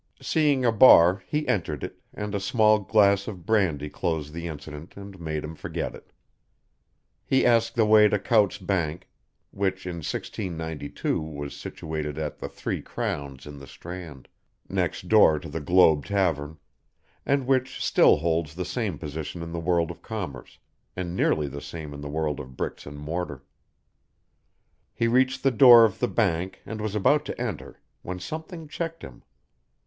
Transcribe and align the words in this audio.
Seeing 0.19 0.65
a 0.65 0.71
bar 0.71 1.21
he 1.27 1.47
entered 1.47 1.83
it, 1.83 2.01
and 2.11 2.33
a 2.33 2.39
small 2.39 2.79
glass 2.79 3.27
of 3.27 3.45
brandy 3.45 3.87
closed 3.87 4.33
the 4.33 4.47
incident 4.47 4.97
and 4.97 5.19
made 5.19 5.43
him 5.43 5.53
forget 5.53 5.93
it. 5.93 6.11
He 7.23 7.45
asked 7.45 7.75
the 7.75 7.85
way 7.85 8.07
to 8.09 8.17
Coutts' 8.17 8.57
Bank, 8.57 9.07
which 9.51 9.85
in 9.85 9.97
1692 9.97 11.21
was 11.21 11.55
situated 11.55 12.17
at 12.17 12.39
the 12.39 12.49
"Three 12.49 12.81
Crowns" 12.81 13.45
in 13.45 13.59
the 13.59 13.67
Strand, 13.67 14.27
next 14.67 15.07
door 15.07 15.37
to 15.37 15.47
the 15.47 15.61
Globe 15.61 16.07
Tavern, 16.07 16.57
and 17.23 17.45
which 17.45 17.79
still 17.85 18.15
holds 18.17 18.55
the 18.55 18.65
same 18.65 18.97
position 18.97 19.43
in 19.43 19.51
the 19.51 19.59
world 19.59 19.91
of 19.91 20.01
commerce, 20.01 20.57
and 20.95 21.15
nearly 21.15 21.47
the 21.47 21.61
same 21.61 21.93
in 21.93 22.01
the 22.01 22.09
world 22.09 22.39
of 22.39 22.57
bricks 22.57 22.87
and 22.87 22.97
mortar. 22.97 23.43
He 24.95 25.07
reached 25.07 25.43
the 25.43 25.51
door 25.51 25.85
of 25.85 25.99
the 25.99 26.07
bank 26.07 26.59
and 26.65 26.81
was 26.81 26.95
about 26.95 27.23
to 27.25 27.39
enter, 27.39 27.79
when 28.01 28.17
something 28.19 28.67
checked 28.67 29.03
him. 29.03 29.21